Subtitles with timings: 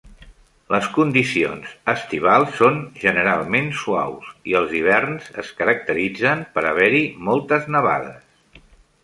[0.75, 8.67] Les condicions estivals són generalment suaus i els hiverns es caracteritzen per haver-hi moltes nevades.